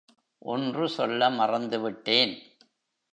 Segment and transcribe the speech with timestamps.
[0.39, 2.33] ஒன்று சொல்ல மறந்துவிட்டேன்.